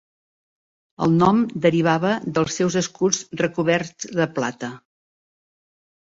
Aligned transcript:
El 1.05 1.11
nom 1.17 1.41
derivava 1.65 2.13
dels 2.37 2.57
seus 2.61 2.77
escuts 2.81 3.19
recoberts 3.41 4.09
de 4.21 4.27
plata. 4.39 4.71